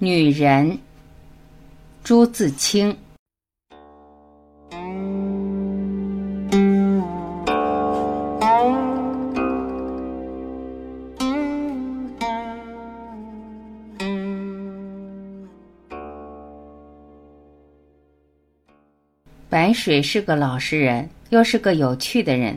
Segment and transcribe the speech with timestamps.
[0.00, 0.78] 女人，
[2.04, 2.96] 朱自清。
[19.48, 22.56] 白水是个老实人，又是个有趣的人。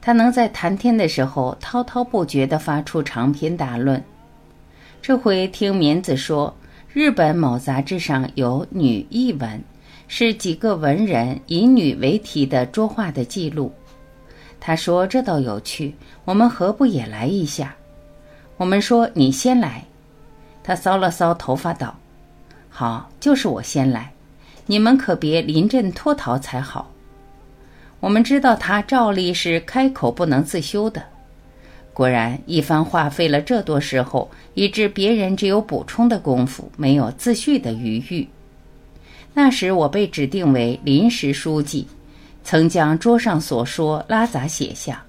[0.00, 4.00] 他能在谈天的时候滔滔不绝地发出长篇大论。
[5.02, 6.54] 这回听棉子说。
[6.98, 9.62] 日本某杂志上有女译文，
[10.08, 13.72] 是几个文人以女为题的桌画的记录。
[14.58, 17.72] 他说：“这倒有趣，我们何不也来一下？”
[18.58, 19.84] 我们说：“你先来。”
[20.64, 21.96] 他搔了搔头发道
[22.68, 24.12] ：“好，就是我先来，
[24.66, 26.90] 你们可别临阵脱逃才好。”
[28.00, 31.00] 我们知道他照例是开口不能自修的。
[31.98, 38.28] 果然，一番话费了这多时候，以致别人只有补充的功夫，没有自叙的余裕。
[39.34, 41.88] 那时我被指定为临时书记，
[42.44, 45.02] 曾将桌上所说拉杂写下，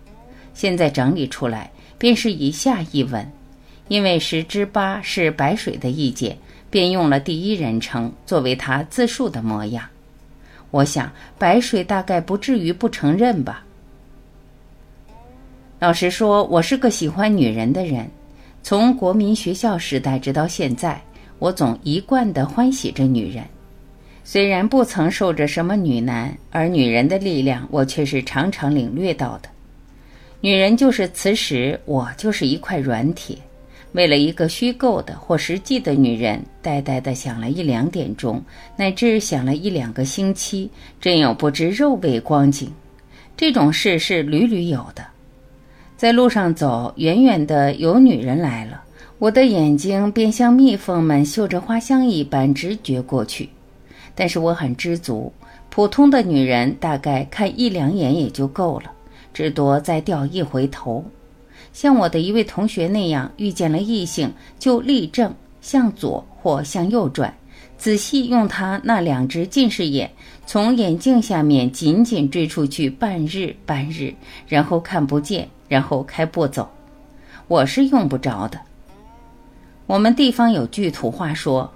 [0.56, 3.24] 现在整理出来，便是以下一文。
[3.88, 6.36] 因为十之八是白水的意见，
[6.72, 9.86] 便用了第一人称作为他自述的模样。
[10.72, 13.64] 我想，白水大概不至于不承认吧。
[15.80, 18.06] 老实说，我是个喜欢女人的人。
[18.62, 21.02] 从国民学校时代直到现在，
[21.40, 23.46] 我总一贯的欢喜着女人。
[24.26, 29.48] 虽然不曾受着什么女男，而女人的力量，我却是常常领略到的。
[30.42, 33.38] 女人就是磁石，我就是一块软铁。
[33.94, 38.44] 为了一个虚构的或实际的女人，呆呆地想了一两点钟，
[38.76, 40.70] 乃至想了一两个星期，
[41.00, 42.70] 真有不知肉味光景。
[43.38, 45.06] 这种事是屡屡有的。
[46.00, 48.82] 在路上走，远远的有女人来了，
[49.18, 53.50] 我的眼睛便像蜜蜂们嗅着花香一般直觉过去。
[54.16, 55.30] 但是我很知足，
[55.70, 58.90] 普通的女人大概看一两眼也就够了，
[59.34, 61.04] 至多再掉一回头。
[61.74, 67.34] 像我的一位同学那样，遇见了异性就立正，向左或向右转，
[67.78, 70.10] 仔细用他那两只近视眼
[70.46, 74.14] 从眼镜下面紧紧追出去半日半日，
[74.48, 75.46] 然后看不见。
[75.70, 76.70] 然后开步走，
[77.48, 78.60] 我是用不着的。
[79.86, 81.72] 我们地方有句土话说：“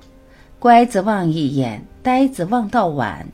[0.59, 3.25] 乖子望一眼，呆子望到晚。”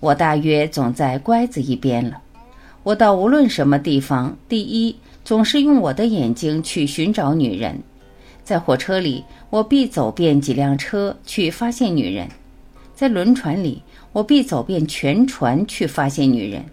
[0.00, 2.22] 我大约总在乖子一边了。
[2.82, 7.78] 我到无论什么地方，第一总是用我的眼睛去寻找女人。
[8.42, 12.26] 在火车里，我必走遍几辆车去发现女人；
[12.94, 16.64] 在轮船里，我必走遍全船去发现女人。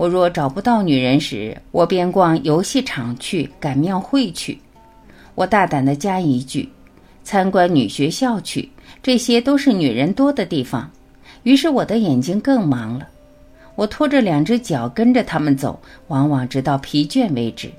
[0.00, 4.58] 我若找不到女人时，我便逛游戏场去，赶庙会去。
[5.34, 6.66] 我大胆地加一句：
[7.22, 8.66] 参观女学校去，
[9.02, 10.90] 这些都是女人多的地方。
[11.42, 13.06] 于是我的眼睛更忙了。
[13.74, 15.78] 我拖着两只脚跟着他们走，
[16.08, 17.70] 往往直到疲倦为止。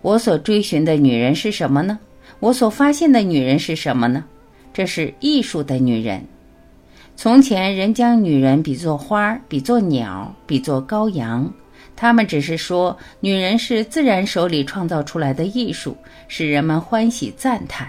[0.00, 2.00] 我所追寻的女人是什么呢？
[2.40, 4.24] 我所发现的女人是什么呢？
[4.74, 6.20] 这是艺术的女人。
[7.14, 11.52] 从前人将女人比作花，比作鸟，比作羔羊。
[11.94, 15.96] 他们只是说，女人是自然手里创造出来的艺术，
[16.26, 17.88] 使人们欢喜赞叹。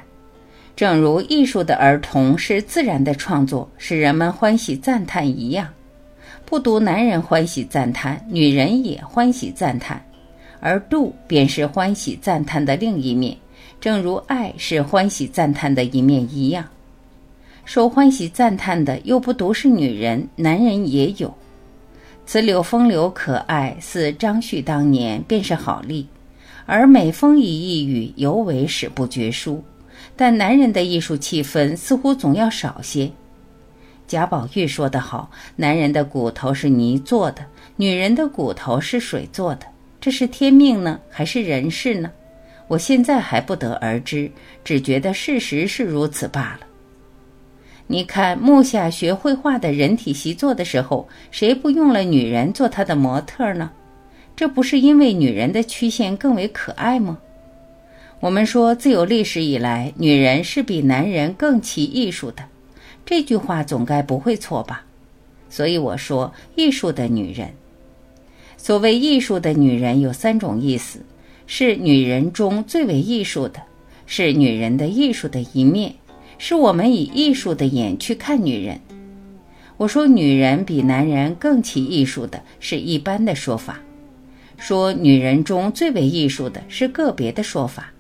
[0.76, 5.68] 正如艺术的儿童是自然的创作，使人们欢喜赞叹一样。
[6.46, 10.04] 不独男人欢喜赞叹，女人也欢喜赞叹。
[10.60, 13.36] 而妒便是欢喜赞叹的另一面，
[13.80, 16.64] 正如爱是欢喜赞叹的一面一样。
[17.66, 21.34] 受欢喜赞叹的又不独是女人，男人也有。
[22.26, 26.06] 此柳风流可爱，似张旭当年便是好例；
[26.66, 29.64] 而美风一一语，尤为史不绝书。
[30.16, 33.10] 但男人的艺术气氛似乎总要少些。
[34.06, 37.46] 贾宝玉说得好：“男人的骨头是泥做的，
[37.78, 39.66] 女人的骨头是水做的。
[40.00, 42.12] 这是天命呢，还是人事呢？
[42.68, 44.30] 我现在还不得而知，
[44.64, 46.68] 只觉得事实是如此罢了。”
[47.88, 53.72] 你看木下学绘画的人体习作的时候，谁不用了女人做他的模特呢？
[54.36, 57.20] 这不是因为女人的曲线更为可爱吗？
[58.20, 62.44] 我们说自有历史以来，女人是比男人更起艺术的，
[63.06, 64.86] 这句话总该不会错吧？
[65.50, 67.54] 所以我说艺术的女人，
[68.58, 71.00] 所谓艺术的女人有三种意思：
[71.46, 73.62] 是女人中最为艺术的，
[74.08, 75.94] 是女人的艺术的一面。
[76.46, 78.78] 是我们以艺术的眼去看女人。
[79.78, 83.80] 我说女人比男人更起艺术的是一般的说法，
[84.58, 87.94] 说女人中最为艺术的是个别的说法，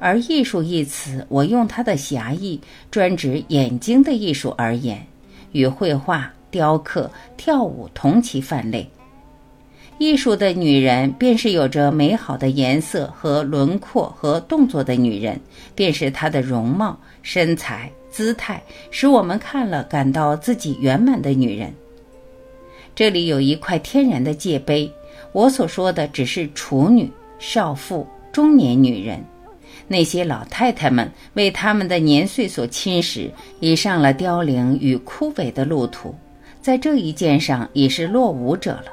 [0.00, 2.60] 而艺术一词，我用它的狭义，
[2.90, 5.06] 专指眼睛的艺术而言，
[5.52, 8.90] 与绘画、雕刻、跳舞同其范类。
[9.98, 15.38] 艺术的女人，便是有着美好的颜色和轮廓和动作的女人，
[15.74, 18.62] 便是她的容貌、身材、姿态，
[18.92, 21.74] 使我们看了感到自己圆满的女人。
[22.94, 24.88] 这里有一块天然的界碑，
[25.32, 27.10] 我所说的只是处女、
[27.40, 29.20] 少妇、中年女人。
[29.88, 33.28] 那些老太太们为他们的年岁所侵蚀，
[33.58, 36.14] 已上了凋零与枯萎的路途，
[36.62, 38.92] 在这一件上已是落伍者了。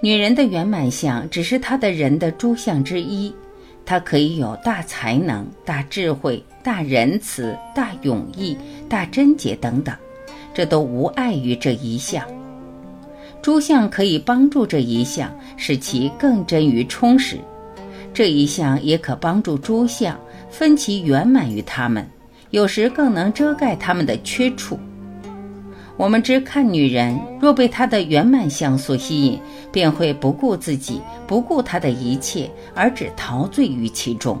[0.00, 3.34] 女人的圆满相只是她的人的诸相之一，
[3.84, 8.56] 她可以有大才能、大智慧、大仁慈、大勇毅、
[8.88, 9.92] 大贞洁等等，
[10.54, 12.24] 这都无碍于这一项。
[13.42, 17.36] 诸相可以帮助这一项，使其更臻于充实。
[18.14, 20.18] 这一项也可帮助诸相
[20.48, 22.08] 分其圆满于他们，
[22.50, 24.78] 有时更能遮盖他们的缺处。
[25.98, 29.40] 我们只看女人，若被她的圆满相所吸引，
[29.72, 34.40] 便会不顾自己，不顾她的一切，而只陶醉于其中。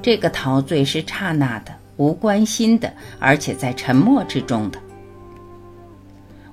[0.00, 4.78] 这个陶醉是刹那的、无关心的，而且在沉默之中的。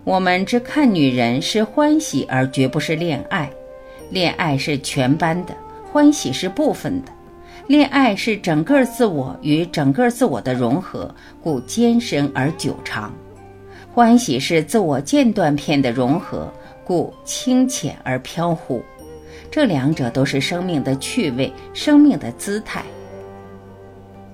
[0.03, 3.47] 我们只看女人是欢喜，而绝不是恋爱。
[4.09, 5.55] 恋爱是全班的。
[5.91, 7.11] 欢喜是部分的，
[7.67, 11.13] 恋爱是整个自我与整个自我的融合，
[11.43, 13.11] 故艰深而久长；
[13.99, 16.49] 欢喜是自我间断片的融合，
[16.85, 18.81] 故清浅而飘忽。
[19.51, 22.81] 这两者都是生命的趣味，生命的姿态。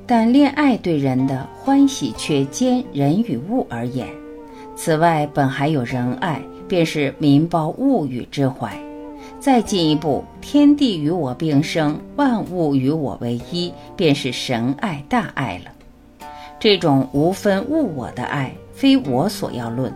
[0.06, 4.08] 但恋爱对人的欢喜却兼人与物而言，
[4.76, 8.72] 此外本还有仁爱，便是民胞物与之怀。
[9.40, 15.72] 再进一步，天地与我并生，万物与我为一，便是神爱大爱了。
[16.60, 19.92] 这种无分物我的爱，非我所要论。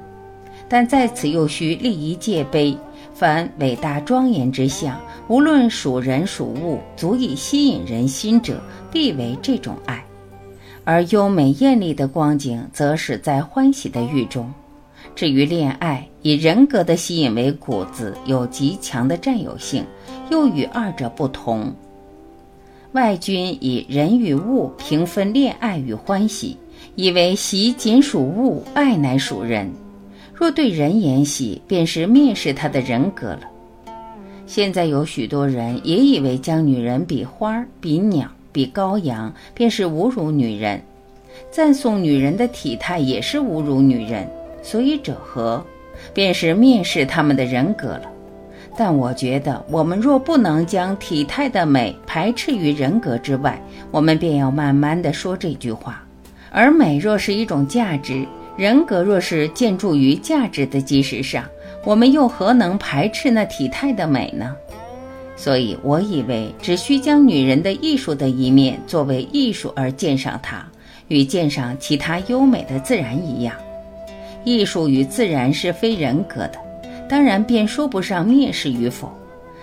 [0.68, 2.78] 但在此又需立一戒碑：
[3.14, 8.62] 凡伟大庄严之相，无论属人属物，足以吸引人心者，
[8.92, 9.98] 必为这种爱；
[10.84, 14.52] 而优美艳丽的光景，则使在欢喜的欲中。
[15.16, 19.84] 至于恋爱，以人格的吸引为骨子，有极强的占有性，
[20.30, 21.74] 又与二者不同。
[22.94, 26.58] 外君以人与物平分恋爱与欢喜，
[26.96, 29.72] 以为喜仅属物，爱乃属人。
[30.34, 33.42] 若对人言喜，便是蔑视他的人格了。
[34.46, 40.80] 现在有许多人也以为将女人比花、比鸟、比羔羊，便是侮辱女人；
[41.52, 44.28] 赞颂女人的体态，也是侮辱女人。
[44.64, 45.64] 所以者何？
[46.14, 48.04] 便是蔑视他们的人格了。
[48.78, 53.62] 但我觉得，我们若不能将体态的美排斥于人格之外，
[53.92, 56.02] 我们便要慢慢的说这句话。
[56.52, 58.26] 而美若是一种价值，
[58.58, 61.46] 人格若是建筑于价值的基石上，
[61.86, 64.56] 我们又何能排斥那体态的美呢？
[65.36, 70.66] 所以我以为，只需将女人的艺术的一面作为艺术而鉴赏它，
[71.08, 73.56] 与鉴赏其他优美的自然一样。
[74.44, 76.60] 艺术与自然是非人格的，
[77.08, 79.10] 当然便说不上蔑视与否。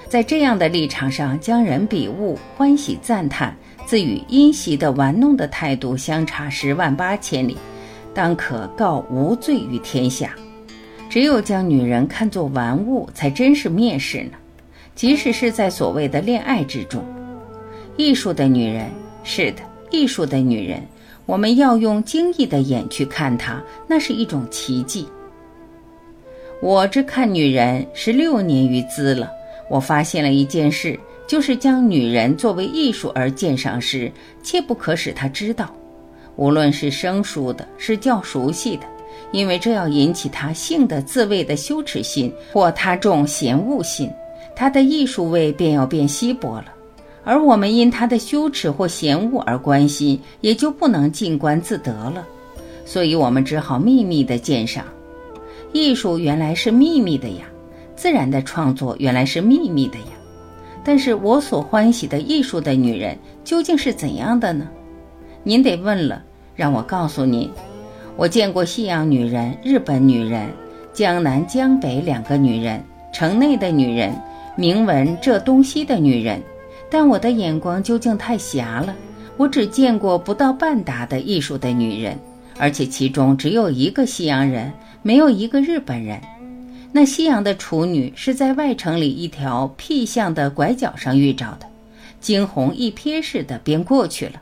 [0.08, 3.54] 在这样的立场上，将人比物，欢喜赞叹，
[3.86, 7.56] 自与阴习的玩弄的态度相差十万八千里，
[8.12, 10.34] 当可告无罪于天下。
[11.08, 14.32] 只有将女人看作玩物，才真是蔑视呢。
[14.96, 17.04] 即使是在所谓的恋爱之中，
[17.96, 18.90] 艺术的女人，
[19.22, 20.82] 是的，艺术的女人。
[21.24, 25.06] 我们要用惊异的眼去看她，那是一种奇迹。
[26.60, 29.30] 我只看女人十六年余资了，
[29.68, 34.10] 我发现了一件事，就是将女人作为艺术而鉴赏时，
[34.42, 35.74] 切不可使她知道，
[36.36, 38.84] 无论是生疏的，是较熟悉的，
[39.32, 44.10] 因为这要引起她性的自卫的羞耻心，或她重嫌恶心，
[44.54, 46.66] 她的艺术味便要变稀薄了。
[47.24, 52.24] 而我们因他的羞耻或嫌恶而关心，也就不能静观自得了。
[52.84, 54.84] 所以，我们只好秘密的鉴赏。
[55.72, 57.46] 艺术原来是秘密的呀，
[57.96, 60.15] 自然的创作原来是秘密的呀。
[60.86, 64.68] 但是我所欢喜的艺术的女人究竟是怎样的呢？
[65.42, 66.22] 您得问了。
[66.54, 67.50] 让我告诉您，
[68.16, 70.48] 我见过西洋女人、日本女人、
[70.92, 72.80] 江南江北两个女人、
[73.12, 74.14] 城内的女人、
[74.54, 76.40] 名闻这东西的女人。
[76.88, 78.94] 但我的眼光究竟太狭了，
[79.36, 82.16] 我只见过不到半打的艺术的女人，
[82.58, 86.20] 而且其中只有一个西洋人，没有一个日本人。
[86.96, 91.66] 那西洋的处女是在外城里一条僻巷的拐角上遇着的，
[92.22, 94.40] 惊鸿一瞥似的便过去了。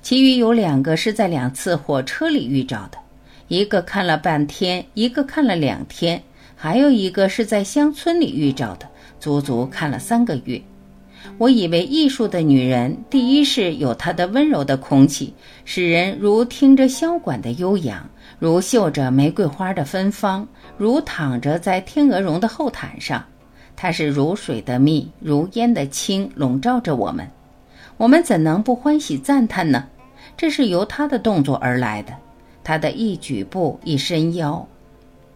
[0.00, 2.98] 其余有两个是在两次火车里遇着的，
[3.48, 6.22] 一个看了半天，一个看了两天，
[6.54, 8.88] 还有一个是在乡村里遇着的，
[9.18, 10.62] 足足看了三个月。
[11.38, 23.24] 我以为艺术的女人，第一是有她的温柔的空气，使人如听着箫管的悠扬，如嗅着玫瑰花的芬芳，如躺着在天鹅绒的厚毯上。
[23.76, 27.28] 它是如水的密，如烟的轻，笼罩着我们。
[27.96, 29.84] 我们怎能不欢喜赞叹呢？
[30.36, 32.12] 这是由她的动作而来的，
[32.62, 34.66] 她的一举步、一伸腰、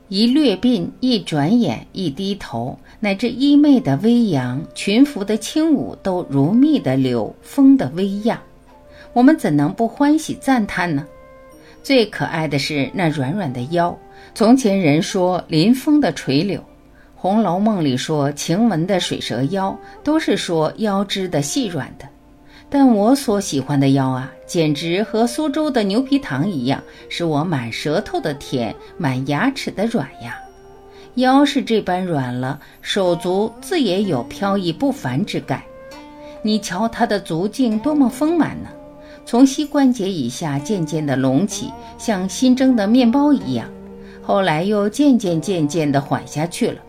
[0.09, 8.41] 一掠鬓、一转眼、一低头，乃至衣袂的微扬、裙服的轻舞，都如蜜的柳，风的微漾。
[9.12, 11.07] 我们怎能不欢喜赞叹呢？
[11.83, 13.97] 最可爱的是那软软的腰。
[14.35, 16.59] 从前人说临风的垂柳，
[17.15, 22.09] 《红楼梦》里说晴雯的水蛇腰，都是说腰肢的细软的。
[22.70, 30.38] 但我所喜欢的腰啊，简直和苏州的牛皮糖一样，是我满舌头的甜，满牙齿的软呀。
[31.14, 35.62] 腰是这般软了，手足自也有飘逸不凡之感。
[36.42, 38.68] 你瞧他的足径多么丰满呢？
[39.25, 43.66] 从膝关节以下渐渐的隆起，像新蒸的面包一样，
[44.22, 46.80] 后来又渐渐渐渐的缓下去了。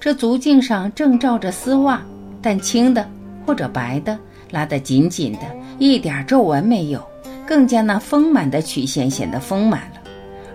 [0.00, 2.02] 这足径上正罩着丝袜，
[2.40, 3.06] 但青的
[3.46, 4.18] 或者白的。
[4.50, 5.40] 拉得紧紧的，
[5.78, 7.02] 一点皱纹没有，
[7.46, 10.00] 更加那丰满的曲线显得丰满了，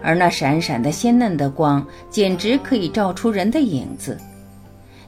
[0.02, 4.18] 而那闪闪的鲜嫩的光，简直可以照出人的影子。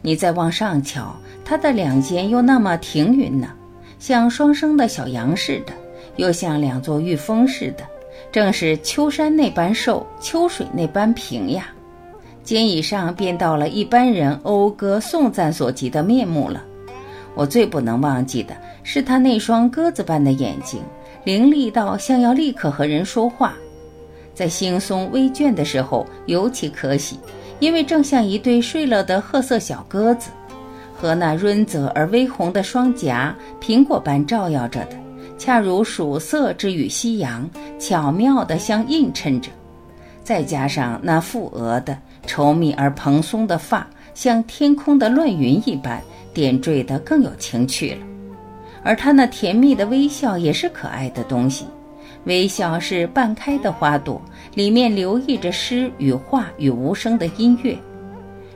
[0.02, 3.50] 你再往上瞧，它的两肩又那么挺匀呢，
[3.98, 5.74] 像双生的小羊似的，
[6.16, 7.84] 又像两座玉峰似的，
[8.32, 11.70] 正是秋山那般瘦，秋水那般平呀。
[12.44, 16.64] 肩以上便到了一般人讴歌颂赞所及的面目了。
[17.36, 18.56] 我最不能忘记的。
[18.84, 20.82] 是他那双鸽子般的眼睛，
[21.24, 23.54] 凌厉到像要立刻和人说话。
[24.34, 27.20] 在惺忪微倦的时候，尤其可喜，
[27.60, 30.30] 因为正像一对睡了的褐色小鸽子，
[30.96, 34.98] 和那润泽而微红的双颊，苹果般照耀着的，
[35.38, 37.50] 恰如曙色之与夕阳，
[37.80, 39.50] 巧妙地相映衬着。
[40.24, 46.02] 再加上那覆额的稠密而蓬松的发，像天空的乱云一般，
[46.36, 47.98] 点缀得更有情趣了。
[48.84, 51.66] 而他那甜蜜的微笑也是可爱的东西，
[52.26, 54.22] 微笑是半开的花朵，
[54.54, 57.76] 里面留意着诗与画与无声的音乐。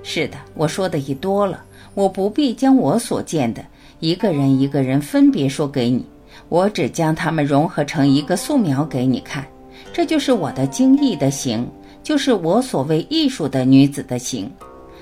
[0.03, 1.63] 是的，我说的已多了，
[1.95, 3.65] 我不必将我所见的
[3.99, 6.05] 一个人一个人分别说给你，
[6.47, 9.43] 我只将它们融合成一个素描给你看。
[9.91, 11.67] 这就是我的精艺的形，
[12.03, 14.51] 就是我所谓艺术的女子的形。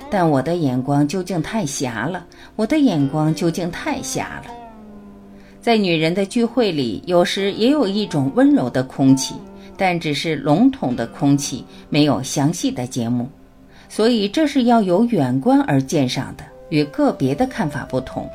[0.09, 4.51] 但我的眼光究竟太狭了，我的眼光究竟太狭了。
[5.61, 9.35] 在女人的聚会里，有时也有一种温柔的空气，
[9.75, 13.27] 但只是笼统的空气，没有详细的节目，
[13.89, 18.29] 所以这是要由远观而鉴赏的，与个别的看法不同。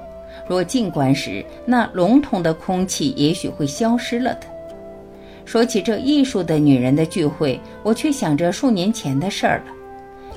[0.46, 4.46] 若近观时，那笼统的空气也许会消失了的。
[5.46, 9.72] 说起这艺术的女人的聚会，我却想着数年前的事儿了。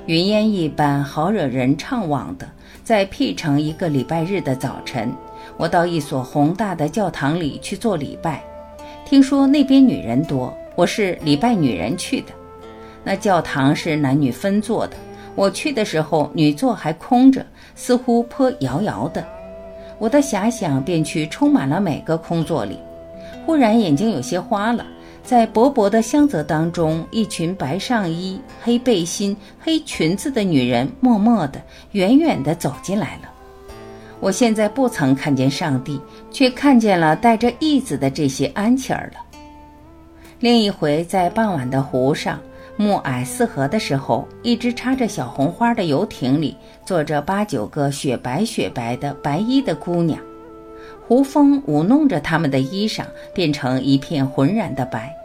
[0.08, 2.48] 云烟一般好惹人怅惘的，
[2.84, 5.12] 在 P 城一个礼拜日的早晨。
[5.58, 8.44] 我到一所宏大的教堂里去做礼拜，
[9.04, 12.28] 听说那边女人多，我是礼拜女人去的。
[13.04, 14.96] 那教堂是男女分坐的，
[15.34, 17.44] 我去的时候女座还空着，
[17.74, 19.26] 似乎颇遥遥的。
[19.98, 22.78] 我的遐想便去充满了每个空座里。
[23.44, 24.86] 忽然眼睛有些花了，
[25.26, 31.60] 在薄薄的香泽当中，一群白上衣、黑背心、黑裙子的女人，默默地、
[31.94, 33.32] 远远地走进来了。
[34.20, 36.00] 我现在不曾看见上帝，
[36.32, 39.20] 却看见了带着义子的这些安琪儿了。
[40.40, 42.40] 另一回在傍晚的湖上，
[42.78, 46.56] 暮霭四合的时候，一只插着小红花的游艇里
[46.86, 50.20] 坐着八九个雪白雪白的白衣的姑娘，
[51.08, 55.16] 湖风舞弄着她们的衣裳，变成一片浑然的白。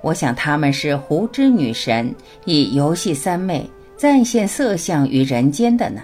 [0.00, 2.12] 我想她们是湖之女神，
[2.44, 3.64] 以游戏三昧，
[3.96, 6.02] 暂现色相于人间的呢。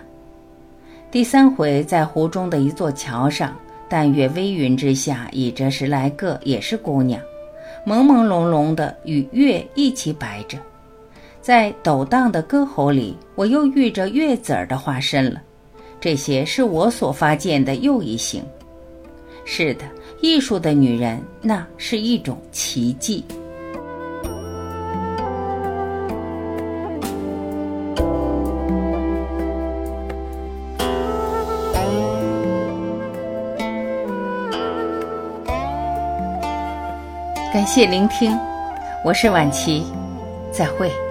[1.11, 3.57] 第三回在湖中的一座桥上，
[3.89, 7.21] 淡月微云之下，倚着十来个也是姑娘，
[7.85, 10.57] 朦朦胧胧的与月一起摆着。
[11.41, 15.43] 在抖荡的歌喉里，我又遇着月子儿的化身了。
[16.01, 18.43] 这些是我所发现的又一行。
[19.45, 19.85] 是的
[20.21, 23.25] 艺术的女人那是一种奇迹。
[37.53, 38.39] 感谢聆听
[39.05, 39.85] 我是婉琪
[40.53, 41.10] 再会。